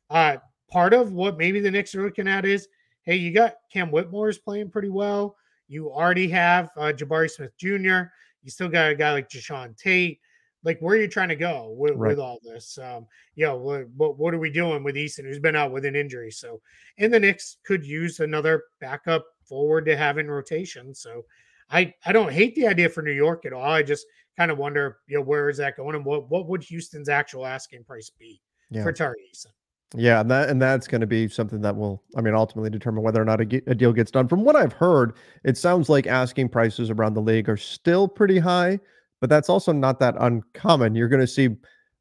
[0.09, 0.37] Uh,
[0.69, 2.67] part of what maybe the Knicks are looking at is,
[3.03, 5.35] hey, you got Cam Whitmore is playing pretty well.
[5.67, 8.11] You already have uh, Jabari Smith Jr.
[8.43, 10.19] You still got a guy like Jae'Sean Tate
[10.63, 12.09] like where are you trying to go with, right.
[12.09, 12.77] with all this?
[12.77, 15.85] Um, you know, what, what, what are we doing with Eason, who's been out with
[15.85, 16.31] an injury?
[16.31, 16.61] So,
[16.97, 20.93] and the Knicks could use another backup forward to have in rotation.
[20.93, 21.23] So,
[21.71, 23.63] I I don't hate the idea for New York at all.
[23.63, 24.05] I just
[24.37, 27.45] kind of wonder, you know, where is that going, and what what would Houston's actual
[27.45, 28.83] asking price be yeah.
[28.83, 29.47] for Tari Eason?
[29.95, 33.03] Yeah, and that and that's going to be something that will, I mean, ultimately determine
[33.03, 34.27] whether or not a, a, deal gets done.
[34.27, 38.37] From what I've heard, it sounds like asking prices around the league are still pretty
[38.37, 38.79] high
[39.21, 40.95] but that's also not that uncommon.
[40.95, 41.49] You're going to see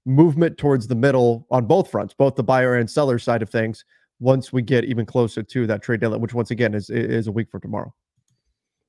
[0.07, 3.85] movement towards the middle on both fronts, both the buyer and seller side of things,
[4.21, 7.33] once we get even closer to that trade deadline, which once again is is a
[7.33, 7.93] week from tomorrow.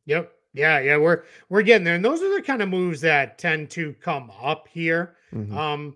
[0.06, 0.32] Yep.
[0.54, 3.70] Yeah, yeah, we're we're getting there, and those are the kind of moves that tend
[3.72, 5.16] to come up here.
[5.32, 5.56] Mm-hmm.
[5.56, 5.96] Um,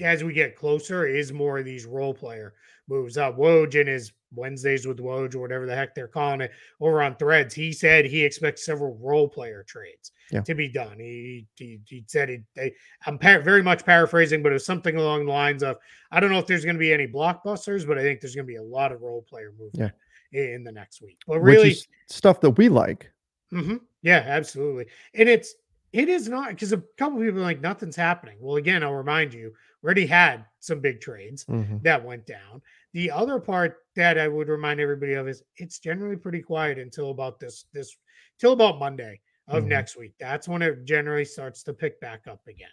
[0.00, 2.54] as we get closer, is more of these role player
[2.88, 3.16] moves.
[3.16, 7.02] Uh, Woj in his Wednesdays with Woj or whatever the heck they're calling it over
[7.02, 10.40] on Threads, he said he expects several role player trades yeah.
[10.42, 10.98] to be done.
[10.98, 12.72] He he, he said he, they,
[13.06, 15.76] I'm par- very much paraphrasing, but it was something along the lines of
[16.10, 18.46] I don't know if there's going to be any blockbusters, but I think there's going
[18.46, 19.92] to be a lot of role player movement
[20.32, 20.40] yeah.
[20.40, 21.18] in, in the next week.
[21.26, 23.10] But really, stuff that we like.
[23.52, 25.54] Mm-hmm, yeah, absolutely, and it's
[25.92, 28.36] it is not because a couple people are like nothing's happening.
[28.40, 29.52] Well, again, I'll remind you,
[29.84, 31.78] already had some big trades mm-hmm.
[31.82, 32.60] that went down.
[32.92, 37.10] The other part that I would remind everybody of is it's generally pretty quiet until
[37.10, 37.96] about this this
[38.38, 39.68] till about Monday of mm-hmm.
[39.68, 40.14] next week.
[40.18, 42.68] That's when it generally starts to pick back up again.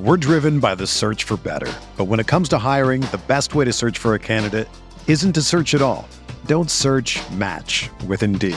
[0.00, 1.72] We're driven by the search for better.
[1.96, 4.68] But when it comes to hiring, the best way to search for a candidate
[5.06, 6.08] isn't to search at all.
[6.46, 8.56] Don't search, match with Indeed.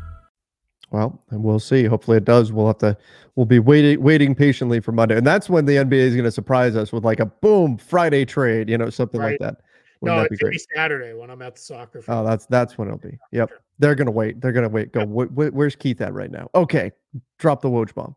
[0.91, 1.85] Well, and we'll see.
[1.85, 2.51] Hopefully, it does.
[2.51, 2.97] We'll have to.
[3.35, 6.31] We'll be waiting, waiting patiently for Monday, and that's when the NBA is going to
[6.31, 8.69] surprise us with like a boom Friday trade.
[8.69, 9.31] You know, something right.
[9.31, 9.61] like that.
[10.01, 12.01] Wouldn't no, that it's gonna be Saturday when I'm at the soccer.
[12.01, 12.17] Field.
[12.17, 13.19] Oh, that's that's when it'll be.
[13.31, 14.41] Yep, they're gonna wait.
[14.41, 14.91] They're gonna wait.
[14.91, 15.05] Go.
[15.05, 16.49] Wh- wh- where's Keith at right now?
[16.55, 16.91] Okay,
[17.37, 18.15] drop the Woj bomb.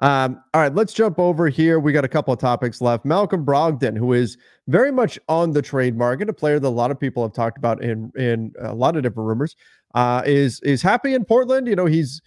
[0.00, 1.80] Um, all right, let's jump over here.
[1.80, 3.04] We got a couple of topics left.
[3.06, 4.36] Malcolm Brogdon, who is
[4.68, 7.56] very much on the trade market, a player that a lot of people have talked
[7.56, 9.56] about in in a lot of different rumors
[9.94, 11.66] uh, is is happy in Portland.
[11.66, 12.20] You know, he's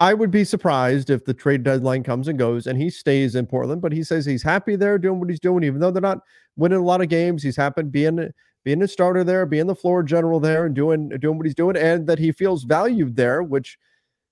[0.00, 3.46] I would be surprised if the trade deadline comes and goes and he stays in
[3.46, 6.20] Portland, but he says he's happy there doing what he's doing, even though they're not
[6.56, 7.42] winning a lot of games.
[7.42, 8.30] He's happy being
[8.64, 11.76] being a starter there, being the floor general there, and doing doing what he's doing,
[11.76, 13.78] and that he feels valued there, which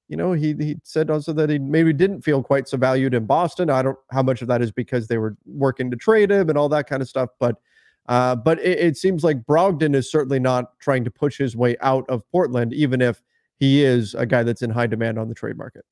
[0.09, 3.27] you know, he he said also that he maybe didn't feel quite so valued in
[3.27, 3.71] Boston.
[3.71, 6.57] I don't how much of that is because they were working to trade him and
[6.57, 7.57] all that kind of stuff, but
[8.09, 11.77] uh, but it, it seems like Brogdon is certainly not trying to push his way
[11.81, 13.23] out of Portland, even if
[13.59, 15.85] he is a guy that's in high demand on the trade market.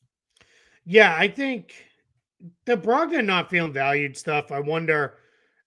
[0.85, 1.75] Yeah, I think
[2.67, 4.53] the Brogdon not feeling valued stuff.
[4.53, 5.15] I wonder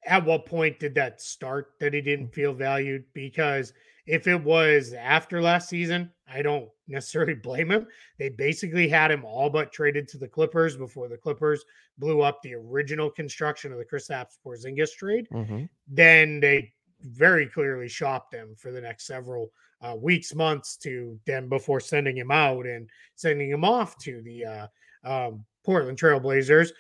[0.05, 3.03] at what point did that start that he didn't feel valued?
[3.13, 3.73] Because
[4.05, 7.87] if it was after last season, I don't necessarily blame him.
[8.17, 11.63] They basically had him all but traded to the Clippers before the Clippers
[11.97, 15.27] blew up the original construction of the Kristaps Porzingis trade.
[15.31, 15.65] Mm-hmm.
[15.87, 21.47] Then they very clearly shopped him for the next several uh, weeks, months to then
[21.47, 24.67] before sending him out and sending him off to the uh,
[25.03, 26.71] um, Portland Trailblazers.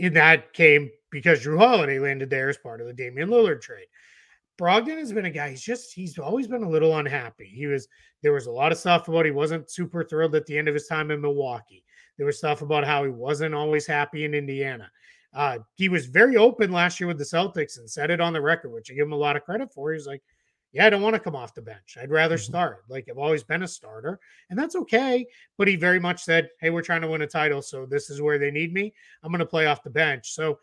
[0.00, 3.86] And that came because Jrue Holiday landed there as part of the Damian Lillard trade.
[4.58, 5.50] Brogdon has been a guy.
[5.50, 7.46] He's just he's always been a little unhappy.
[7.46, 7.88] He was
[8.22, 10.74] there was a lot of stuff about he wasn't super thrilled at the end of
[10.74, 11.84] his time in Milwaukee.
[12.16, 14.90] There was stuff about how he wasn't always happy in Indiana.
[15.34, 18.40] Uh, he was very open last year with the Celtics and said it on the
[18.40, 19.92] record, which I give him a lot of credit for.
[19.92, 20.22] He's like,
[20.72, 21.96] yeah, I don't want to come off the bench.
[22.00, 22.52] I'd rather mm-hmm.
[22.52, 22.84] start.
[22.88, 24.18] Like I've always been a starter,
[24.50, 25.26] and that's okay.
[25.58, 28.20] But he very much said, "Hey, we're trying to win a title, so this is
[28.20, 28.92] where they need me.
[29.22, 30.58] I'm going to play off the bench." So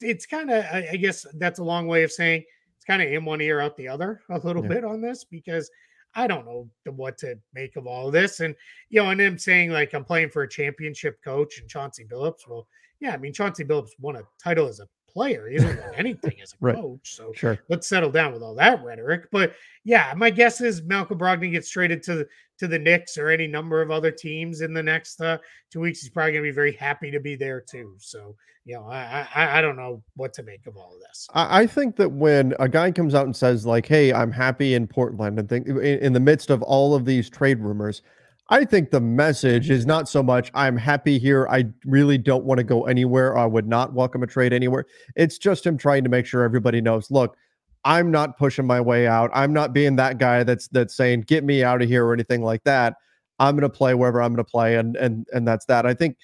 [0.00, 2.44] it's kind of, I guess, that's a long way of saying
[2.84, 4.68] it's kind of in one ear out the other a little yeah.
[4.68, 5.70] bit on this because
[6.14, 8.40] I don't know what to make of all of this.
[8.40, 8.54] And
[8.90, 12.48] you know, and him saying like I'm playing for a championship coach and Chauncey Billups.
[12.48, 12.66] Well,
[13.00, 15.48] yeah, I mean Chauncey Billups won a title as a player.
[15.48, 16.74] He hasn't won anything as a right.
[16.74, 17.14] coach.
[17.14, 17.58] So sure.
[17.68, 19.28] let's settle down with all that rhetoric.
[19.30, 23.30] But yeah, my guess is Malcolm Brogdon gets traded to the to the Knicks or
[23.30, 25.38] any number of other teams in the next uh,
[25.72, 26.00] two weeks.
[26.00, 27.94] He's probably going to be very happy to be there too.
[27.98, 31.28] So you know, I, I I don't know what to make of all of this.
[31.34, 34.86] I think that when a guy comes out and says like, "Hey, I'm happy in
[34.86, 38.02] Portland," and think in, in the midst of all of these trade rumors.
[38.50, 41.48] I think the message is not so much I'm happy here.
[41.50, 43.38] I really don't want to go anywhere.
[43.38, 44.84] I would not welcome a trade anywhere.
[45.16, 47.36] It's just him trying to make sure everybody knows, look,
[47.84, 49.30] I'm not pushing my way out.
[49.32, 52.42] I'm not being that guy that's that's saying get me out of here or anything
[52.42, 52.96] like that.
[53.38, 55.86] I'm going to play wherever I'm going to play and and and that's that.
[55.86, 56.16] I think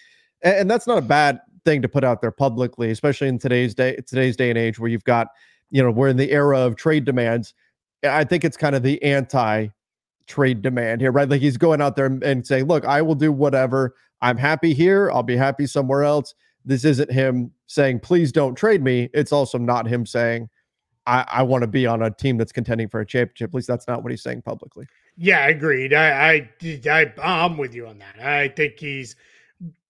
[0.43, 3.97] and that's not a bad thing to put out there publicly, especially in today's day
[4.07, 5.29] today's day and age where you've got,
[5.71, 7.55] you know, we're in the era of trade demands.
[8.05, 9.69] I think it's kind of the anti
[10.31, 11.29] trade demand here, right?
[11.29, 13.97] Like he's going out there and, saying, look, I will do whatever.
[14.23, 15.11] I'm happy here.
[15.11, 16.35] I'll be happy somewhere else.
[16.65, 19.11] This isn't him saying, please don't trade me.
[19.13, 20.49] It's also not him saying,
[21.07, 23.51] I, I want to be on a team that's contending for a championship.
[23.51, 24.87] At least that's not what he's saying publicly.
[25.17, 25.93] Yeah, agreed.
[25.93, 28.21] I, I, I I'm with you on that.
[28.21, 29.17] I think he's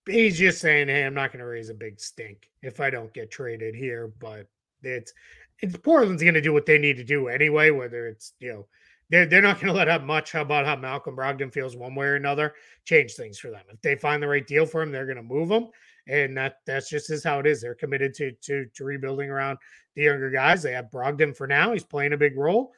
[0.06, 3.12] he's just saying, hey, I'm not going to raise a big stink if I don't
[3.12, 4.12] get traded here.
[4.18, 4.46] But
[4.82, 5.12] it's
[5.58, 8.66] it's Portland's going to do what they need to do anyway, whether it's you know
[9.10, 12.06] they're they're not going to let up much about how Malcolm Brogdon feels one way
[12.06, 13.62] or another change things for them.
[13.68, 15.68] If they find the right deal for him, they're going to move him,
[16.06, 17.60] and that that's just is how it is.
[17.60, 19.58] They're committed to to to rebuilding around
[19.94, 20.62] the younger guys.
[20.62, 22.72] They have Brogdon for now; he's playing a big role.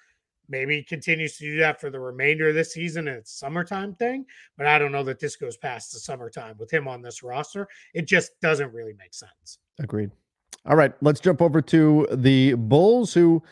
[0.49, 3.95] Maybe he continues to do that for the remainder of this season and it's summertime
[3.95, 4.27] thing,
[4.59, 7.69] but I don't know that this goes past the summertime with him on this roster.
[7.95, 9.59] It just doesn't really make sense.
[9.79, 10.11] Agreed.
[10.67, 13.43] All right, let's jump over to the Bulls who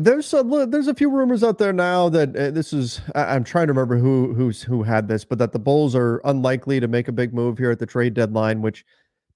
[0.00, 3.66] there's a there's a few rumors out there now that uh, this is I'm trying
[3.68, 7.08] to remember who who's who had this, but that the Bulls are unlikely to make
[7.08, 8.84] a big move here at the trade deadline, which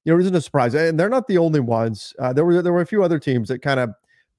[0.04, 2.14] you know isn't a surprise, and they're not the only ones.
[2.18, 3.90] Uh, there were there were a few other teams that kind of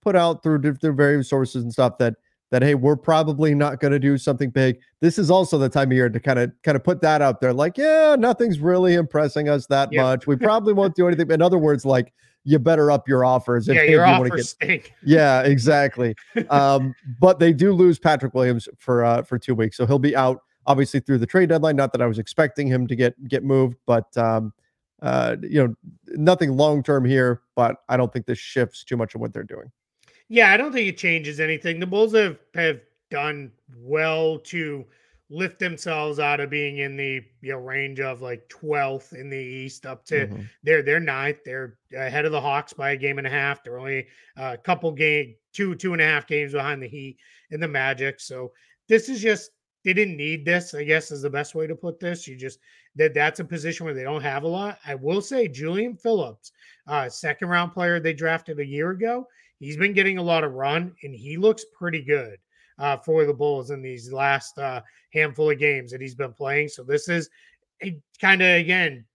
[0.02, 2.16] put out through their various sources and stuff that
[2.52, 5.90] that hey we're probably not going to do something big this is also the time
[5.90, 8.94] of year to kind of kind of put that out there like yeah nothing's really
[8.94, 10.04] impressing us that yeah.
[10.04, 12.14] much we probably won't do anything in other words like
[12.46, 13.68] you better up your offers.
[13.68, 14.94] If, yeah, your you offers stink.
[15.04, 16.16] Yeah, exactly.
[16.50, 20.16] um, but they do lose Patrick Williams for uh, for two weeks, so he'll be
[20.16, 21.76] out obviously through the trade deadline.
[21.76, 24.54] Not that I was expecting him to get get moved, but um,
[25.02, 25.76] uh, you know,
[26.08, 27.42] nothing long term here.
[27.56, 29.72] But I don't think this shifts too much of what they're doing.
[30.30, 31.80] Yeah, I don't think it changes anything.
[31.80, 34.86] The Bulls have have done well to
[35.30, 39.38] lift themselves out of being in the you know range of like 12th in the
[39.38, 40.42] East up to mm-hmm.
[40.64, 41.40] they're they're ninth.
[41.44, 43.64] They're ahead of the Hawks by a game and a half.
[43.64, 44.08] They're only
[44.38, 47.18] a couple game two two and a half games behind the Heat
[47.52, 48.20] and the Magic.
[48.20, 48.52] So
[48.88, 49.52] this is just
[49.84, 50.74] they didn't need this.
[50.74, 52.28] I guess is the best way to put this.
[52.28, 52.60] You just
[52.96, 54.80] that that's a position where they don't have a lot.
[54.86, 56.52] I will say Julian Phillips,
[56.88, 59.28] uh, second round player they drafted a year ago.
[59.60, 62.38] He's been getting a lot of run and he looks pretty good
[62.80, 64.82] uh, for the Bulls in these last uh,
[65.14, 66.68] handful of games that he's been playing.
[66.68, 67.30] So this is
[68.20, 69.06] kind of again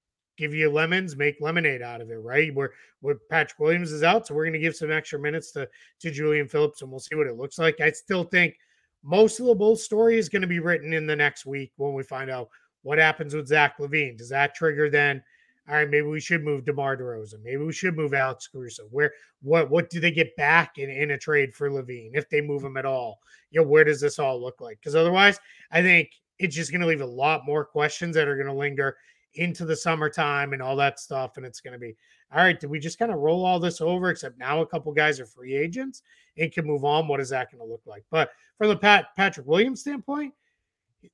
[0.41, 2.55] give you lemons, make lemonade out of it, right?
[2.55, 5.69] Where where Patrick Williams is out, so we're going to give some extra minutes to
[6.01, 7.81] to Julian Phillips, and we'll see what it looks like.
[7.81, 8.57] I still think
[9.03, 11.93] most of the Bulls story is going to be written in the next week when
[11.93, 12.49] we find out
[12.83, 14.17] what happens with Zach LaVine.
[14.17, 15.23] Does that trigger then?
[15.69, 17.43] All right, maybe we should move DeMar DeRozan.
[17.45, 18.85] Maybe we should move Alex Caruso.
[18.91, 22.41] Where what what do they get back in, in a trade for LaVine if they
[22.41, 23.21] move him at all?
[23.51, 24.79] You know, where does this all look like?
[24.81, 25.39] Because otherwise,
[25.71, 28.53] I think it's just going to leave a lot more questions that are going to
[28.53, 28.97] linger
[29.35, 31.37] into the summertime and all that stuff.
[31.37, 31.95] And it's going to be
[32.33, 32.59] all right.
[32.59, 34.11] Did we just kind of roll all this over?
[34.11, 36.03] Except now a couple guys are free agents
[36.37, 37.07] and can move on.
[37.07, 38.05] What is that going to look like?
[38.11, 40.35] But from the Pat Patrick Williams standpoint,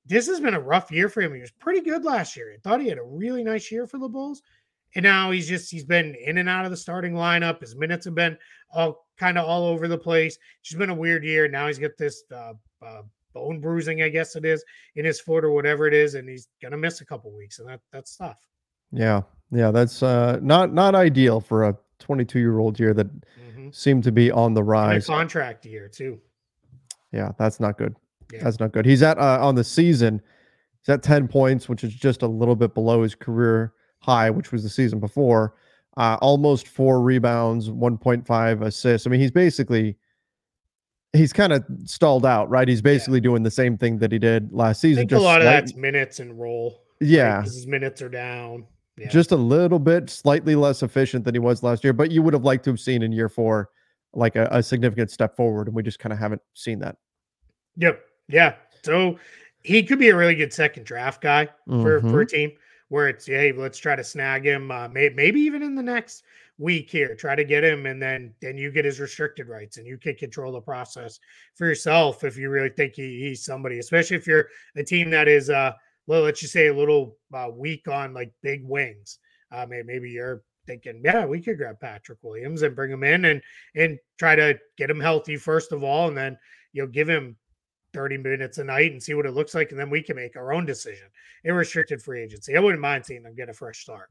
[0.05, 1.35] this has been a rough year for him.
[1.35, 2.53] He was pretty good last year.
[2.53, 4.43] I thought he had a really nice year for the Bulls.
[4.95, 7.61] And now he's just he's been in and out of the starting lineup.
[7.61, 8.39] His minutes have been
[8.71, 10.39] all kind of all over the place.
[10.61, 11.49] It's just been a weird year.
[11.49, 13.03] Now he's got this uh, uh,
[13.35, 16.49] bone bruising, I guess it is, in his foot or whatever it is, and he's
[16.63, 18.41] gonna miss a couple weeks, and that that's tough.
[18.91, 23.69] Yeah, yeah, that's uh, not not ideal for a 22 year old year that mm-hmm.
[23.73, 25.07] seemed to be on the rise.
[25.07, 26.19] contract year too.
[27.13, 27.95] Yeah, that's not good.
[28.33, 28.43] Yeah.
[28.43, 28.87] That's not good.
[28.87, 30.21] He's at uh, on the season.
[30.83, 34.53] He's at 10 points, which is just a little bit below his career high, which
[34.53, 35.55] was the season before.
[35.97, 39.07] Uh, almost four rebounds, 1.5 assists.
[39.07, 39.97] I mean, he's basically
[41.13, 42.69] he's kind of stalled out, right?
[42.69, 43.25] He's basically yeah.
[43.25, 45.09] doing the same thing that he did last season.
[45.09, 45.41] just a lot slight...
[45.41, 46.83] of that's minutes and roll.
[47.01, 47.45] Yeah, right?
[47.45, 48.67] his minutes are down.
[48.99, 49.09] Yeah.
[49.09, 51.93] Just a little bit, slightly less efficient than he was last year.
[51.93, 53.69] But you would have liked to have seen in year four,
[54.15, 56.97] like a, a significant step forward, and we just kind of haven't seen that.
[57.77, 58.01] Yep.
[58.29, 58.55] Yeah.
[58.83, 59.19] So
[59.63, 62.11] he could be a really good second draft guy for, mm-hmm.
[62.11, 62.53] for a team
[62.89, 64.71] where it's, hey, let's try to snag him.
[64.71, 66.23] Uh, may, maybe even in the next
[66.59, 69.87] week here, try to get him, and then then you get his restricted rights, and
[69.87, 71.19] you can control the process
[71.55, 73.79] for yourself if you really think he, he's somebody.
[73.79, 75.73] Especially if you're a team that is, uh,
[76.07, 79.19] well, let's just say a little uh, weak on like big wings.
[79.53, 83.27] Uh, maybe, maybe you're thinking, yeah, we could grab Patrick Williams and bring him in
[83.27, 83.43] and
[83.75, 86.39] and try to get him healthy first of all, and then
[86.73, 87.37] you know give him
[87.97, 90.37] 30 minutes a night and see what it looks like, and then we can make
[90.37, 91.09] our own decision
[91.45, 92.57] in restricted free agency.
[92.57, 94.11] I wouldn't mind seeing them get a fresh start.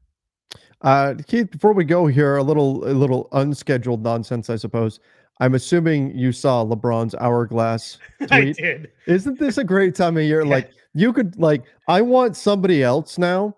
[0.82, 5.00] Uh, Keith, before we go here, a little a little unscheduled nonsense, I suppose.
[5.38, 8.30] I'm assuming you saw LeBron's hourglass tweet.
[8.32, 8.92] I did.
[9.06, 10.44] Isn't this a great time of year?
[10.44, 13.56] Like you could like I want somebody else now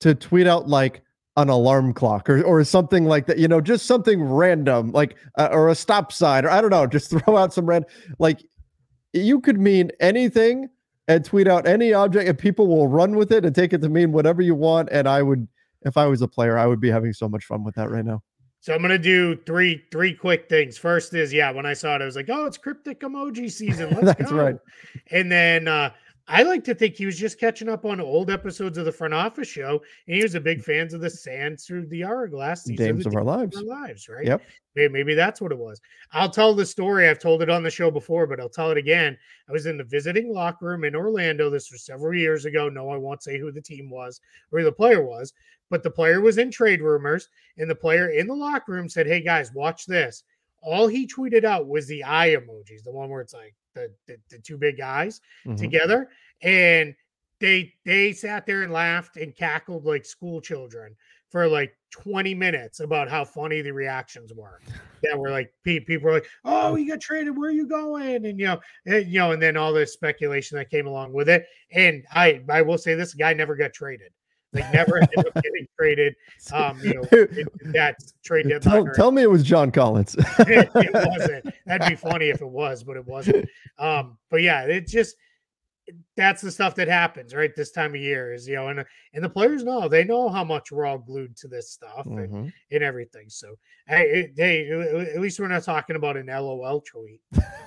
[0.00, 1.02] to tweet out like
[1.36, 3.38] an alarm clock or or something like that.
[3.38, 6.86] You know, just something random like uh, or a stop sign or I don't know.
[6.86, 7.84] Just throw out some red
[8.18, 8.44] like
[9.12, 10.68] you could mean anything
[11.08, 13.88] and tweet out any object and people will run with it and take it to
[13.88, 15.46] mean whatever you want and i would
[15.82, 18.04] if i was a player i would be having so much fun with that right
[18.04, 18.22] now.
[18.60, 20.78] So i'm going to do three three quick things.
[20.78, 23.90] First is yeah when i saw it i was like oh it's cryptic emoji season.
[24.00, 24.36] Let's that's go.
[24.36, 24.56] right.
[25.10, 25.90] And then uh
[26.32, 29.12] I like to think he was just catching up on old episodes of the front
[29.12, 30.64] office show, and he was a big mm.
[30.64, 32.64] fan of the sands through the hourglass.
[32.64, 33.58] These Games of our lives.
[33.58, 34.24] our lives, right?
[34.24, 34.42] Yep.
[34.74, 35.78] Maybe, maybe that's what it was.
[36.12, 37.06] I'll tell the story.
[37.06, 39.18] I've told it on the show before, but I'll tell it again.
[39.46, 41.50] I was in the visiting locker room in Orlando.
[41.50, 42.70] This was several years ago.
[42.70, 44.18] No, I won't say who the team was
[44.50, 45.34] or who the player was,
[45.68, 47.28] but the player was in trade rumors,
[47.58, 50.24] and the player in the locker room said, Hey guys, watch this.
[50.62, 54.16] All he tweeted out was the eye emojis, the one where it's like the, the,
[54.30, 55.56] the two big eyes Mhm.
[55.58, 56.10] together.
[56.42, 56.94] And
[57.40, 60.96] they they sat there and laughed and cackled like school children
[61.30, 64.60] for like 20 minutes about how funny the reactions were.
[65.02, 67.36] That were like people were like, "Oh, he got traded.
[67.36, 70.56] Where are you going?" And you know, and, you know, and then all this speculation
[70.58, 71.44] that came along with it.
[71.72, 74.12] And I I will say this guy never got traded.
[74.52, 76.14] Like never ended up getting traded.
[76.52, 78.84] Um, you know, in- in that trade deadline.
[78.86, 80.14] tell, tell me it was John Collins.
[80.40, 81.54] it, it wasn't.
[81.66, 83.48] That'd be funny if it was, but it wasn't.
[83.78, 85.14] Um, but yeah, it just
[86.16, 88.84] that's the stuff that happens right this time of year is you know, and
[89.14, 92.28] and the players know they know how much we're all glued to this stuff and,
[92.28, 92.52] Mhm.
[92.70, 93.28] and everything.
[93.28, 93.54] So
[93.86, 94.68] hey, hey,
[95.14, 97.20] at least we're not talking about an LOL tweet,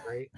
[0.07, 0.29] right?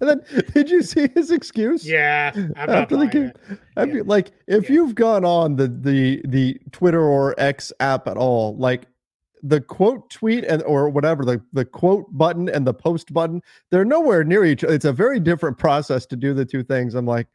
[0.00, 0.22] And then
[0.54, 1.86] did you see his excuse?
[1.86, 3.32] Yeah, After the game.
[3.76, 4.02] Yeah.
[4.06, 4.74] like if Yeah.
[4.74, 8.86] you've gone on the the the Twitter or X app at all, like
[9.42, 13.84] the quote tweet and or whatever the the quote button and the post button, they're
[13.84, 14.64] nowhere near each.
[14.64, 14.74] Other.
[14.74, 16.94] It's a very different process to do the two things.
[16.94, 17.26] I'm like,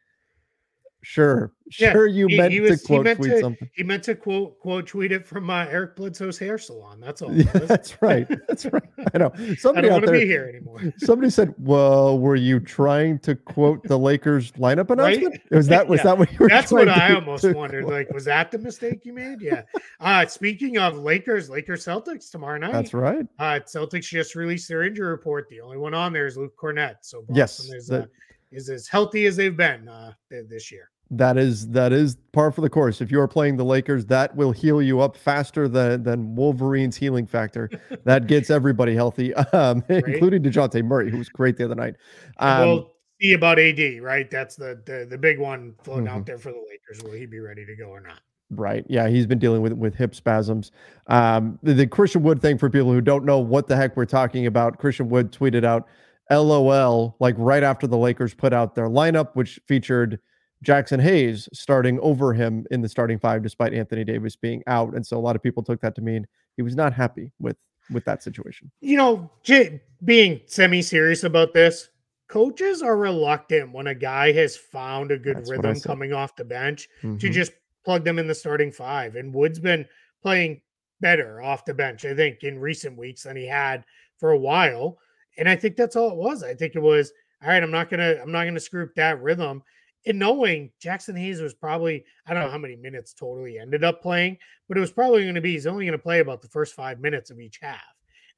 [1.06, 3.70] sure, Yeah, sure, you he- meant he was- to quote meant tweet to- something.
[3.74, 7.00] He meant to quote quote tweet it from uh, Eric Bledsoe's hair salon.
[7.00, 7.32] That's all.
[7.36, 8.28] Yeah, that's right.
[8.48, 8.84] That's right.
[9.14, 9.32] I know.
[9.38, 10.20] I Somebody don't out want to there.
[10.20, 10.82] be here anymore.
[10.98, 15.18] Somebody said, "Well, were you trying to quote the Lakers lineup Right?
[15.18, 15.42] announcement?
[15.52, 16.04] Was that was Yeah.
[16.04, 17.84] that what you were?" That's what I almost wondered.
[17.86, 17.94] quote?
[17.94, 19.42] Like, was that the mistake you made?
[19.42, 19.62] Yeah.
[20.00, 22.74] Uh speaking of Lakers, Lakers Celtics tomorrow night.
[22.74, 23.26] That's right.
[23.40, 25.48] Uh Celtics just released their injury report.
[25.50, 26.96] The only one on there is Luke Kornet.
[27.02, 28.08] So Boston Yes, is that- uh,
[28.52, 30.90] is as healthy as they've been uh this year.
[31.18, 33.00] That is that is par for the course.
[33.02, 36.96] If you are playing the Lakers, that will heal you up faster than than Wolverine's
[36.96, 37.70] healing factor.
[38.04, 41.96] That gets everybody healthy, um, including Dejounte Murray, who was great the other night.
[42.38, 42.92] Um, we'll
[43.22, 44.30] see about AD, right?
[44.30, 46.10] That's the the, the big one floating Mhm.
[46.12, 47.04] out there for the Lakers.
[47.04, 48.20] Will he be ready to go or not?
[48.52, 48.86] Right.
[48.88, 50.72] Yeah, he's been dealing with with hip spasms.
[51.08, 54.06] Um, the, the Christian Wood thing for people who don't know what the heck we're
[54.06, 54.78] talking about.
[54.78, 55.88] Christian Wood tweeted out
[56.30, 60.20] LOL like right after the Lakers put out their lineup, which featured
[60.66, 64.94] Jaxson Hayes starting over him in the starting five, despite Anthony Davis being out.
[64.96, 66.26] And so a lot of people took that to mean
[66.58, 67.58] he was not happy with
[67.92, 68.72] with that situation.
[68.82, 71.90] you know, j- being semi serious about this,
[72.28, 76.46] coaches are reluctant when a guy has found a good That's rhythm coming off the
[76.46, 77.32] bench to Mhm.
[77.32, 77.52] just
[77.84, 79.16] plug them in the starting five.
[79.16, 79.86] And Wood's been
[80.24, 80.62] playing
[81.00, 83.84] better off the bench, I think, in recent weeks than he had
[84.18, 84.98] for a while.
[85.38, 86.42] And I think that's all it was.
[86.42, 87.14] I think it was
[87.44, 87.62] all right.
[87.62, 88.16] I'm not gonna.
[88.20, 89.62] I'm not gonna screw up that rhythm.
[90.06, 94.02] And knowing Jaxson Hayes was probably, I don't know how many minutes totally ended up
[94.02, 94.38] playing,
[94.68, 96.76] but it was probably going to be he's only going to play about the first
[96.76, 97.82] five minutes of each half,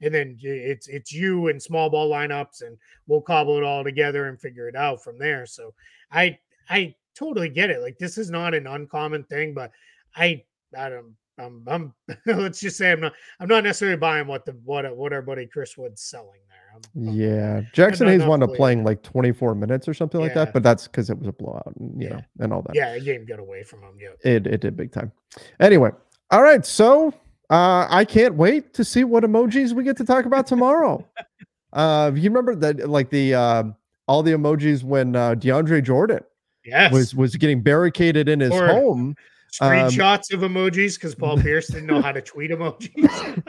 [0.00, 4.28] and then it's it's you and small ball lineups, and we'll cobble it all together
[4.28, 5.44] and figure it out from there.
[5.44, 5.74] So
[6.10, 6.38] I
[6.70, 7.82] I totally get it.
[7.82, 9.70] Like this is not an uncommon thing, but
[10.16, 10.44] I
[10.76, 11.14] I don't.
[11.38, 11.94] I'm, I'm
[12.26, 15.46] let's just say I'm not I'm not necessarily buying what the what what our buddy
[15.46, 16.67] Chris Wood's selling there.
[16.96, 20.62] I'm, Yeah, Jaxson Hayes wound up playing like 24 minutes or something like that, but
[20.62, 22.16] that's because it was a blowout, and, you Yeah.
[22.16, 22.74] know, and all that.
[22.74, 23.94] yeah, the game got away from him.
[23.98, 24.30] Yeah.
[24.30, 25.12] It it did big time.
[25.60, 25.90] Anyway,
[26.30, 26.64] all right.
[26.66, 27.08] So
[27.50, 31.06] uh, I can't wait to see what emojis we get to talk about tomorrow.
[31.72, 33.74] uh, you remember that like the um
[34.06, 36.20] all the emojis when uh, DeAndre Jordan
[36.64, 36.92] Yes.
[36.92, 39.14] was was getting barricaded in his Or- home.
[39.60, 43.44] Um, Screenshots of emojis because Paul Pierce didn't know how to tweet emojis.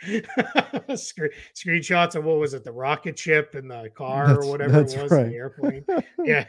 [0.96, 1.26] Scre-
[1.56, 4.82] screenshots of what was it, the rocket ship in the car That's- or whatever it
[4.84, 5.28] was in right.
[5.28, 5.84] the airplane.
[6.24, 6.44] Yeah.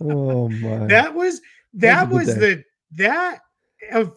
[0.00, 0.86] oh my.
[0.86, 1.40] that was
[1.74, 3.40] that was the that
[3.92, 4.14] of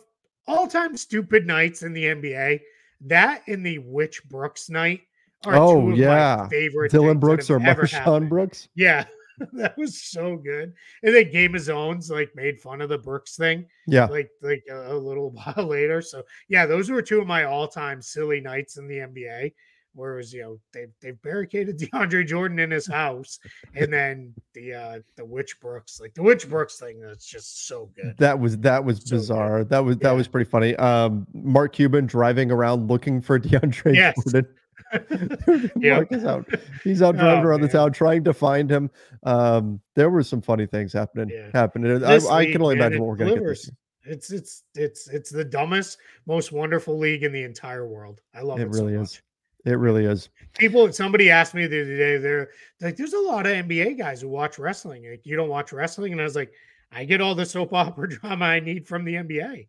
[0.47, 2.59] all time stupid nights in the NBA.
[3.01, 5.01] That and the Which Brooks night
[5.45, 6.37] are Oh, two of yeah.
[6.43, 6.91] my favorite.
[6.91, 8.27] Dillon Brooks or MarShon.
[8.29, 8.69] Brooks.
[8.75, 9.05] Yeah,
[9.53, 10.73] that was so good.
[11.03, 14.05] And then Game of Zones like made fun of the Brooks thing Yeah.
[14.05, 16.01] like like a, a little while later.
[16.01, 19.53] So yeah, those were two of my all-time silly nights in the NBA.
[19.93, 23.39] Where it was you know they they barricaded DeAndre Jordan in his house,
[23.73, 27.89] and then the uh the Which Brooks like the Which Brooks thing that's just so
[27.95, 28.13] good.
[28.19, 29.15] That was that was So good.
[29.15, 29.63] bizarre.
[29.63, 30.11] That was that Yeah.
[30.11, 30.75] was pretty funny.
[30.75, 34.15] Um, Mark Cuban driving around looking for DeAndre Yes.
[34.23, 34.47] Jordan.
[35.79, 35.97] Yep.
[35.97, 36.45] Mark is out.
[36.83, 38.89] He's out driving Oh, around the town trying to find him.
[39.23, 41.29] Um, there were some funny things happening.
[41.29, 41.49] Yeah.
[41.53, 42.03] Happening.
[42.03, 43.67] I, I can only imagine what we're gonna get this.
[43.67, 43.75] year.
[44.13, 48.21] It's it's it's it's the dumbest, most wonderful league in the entire world.
[48.33, 48.67] I love it.
[48.67, 49.07] It so really much.
[49.07, 49.21] is.
[49.65, 50.29] It really is.
[50.57, 54.21] People, somebody asked me the other day, they're like, there's a lot of NBA guys
[54.21, 55.09] who watch wrestling.
[55.09, 56.13] Like, you don't watch wrestling?
[56.13, 56.53] And I was like,
[56.93, 59.67] I get all the soap opera drama I need from the NBA.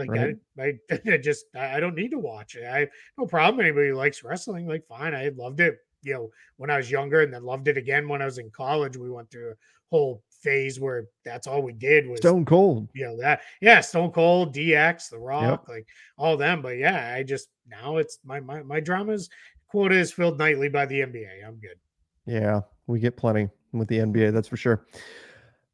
[0.00, 0.36] Like right.
[0.58, 2.64] I, I, I, just I don't need to watch it.
[2.66, 2.88] I
[3.18, 3.60] no problem.
[3.60, 5.14] Anybody likes wrestling, like fine.
[5.14, 8.22] I loved it, you know, when I was younger, and then loved it again when
[8.22, 8.96] I was in college.
[8.96, 9.54] We went through a
[9.90, 12.88] whole phase where that's all we did was Stone Cold.
[12.94, 15.68] You know that, yeah, Stone Cold, DX, The Rock, yep.
[15.68, 15.86] like
[16.16, 16.62] all them.
[16.62, 19.28] But yeah, I just now it's my my my dramas
[19.68, 21.46] quota is filled nightly by the NBA.
[21.46, 21.76] I'm good.
[22.26, 24.86] Yeah, we get plenty with the NBA, that's for sure.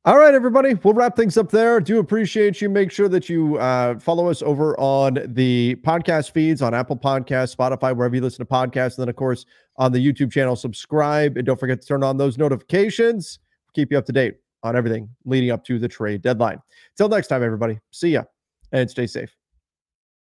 [0.06, 1.80] All right, everybody, we'll wrap things up there.
[1.80, 2.68] Do appreciate you.
[2.68, 7.56] Make sure that you uh, follow us over on the podcast feeds on Apple Podcasts,
[7.56, 8.98] Spotify, wherever you listen to podcasts.
[8.98, 9.46] And then, of course,
[9.78, 11.36] on the YouTube channel, subscribe.
[11.36, 13.40] And don't forget to turn on those notifications.
[13.74, 16.60] Keep you up to date on everything leading up to the trade deadline.
[16.96, 18.22] Till next time, everybody, see ya
[18.70, 19.34] and stay safe.